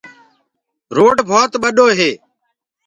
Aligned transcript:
روڊ 0.95 1.15
ڀوت 1.29 1.51
ٻڏو 1.61 1.87
هي۔ 1.97 2.11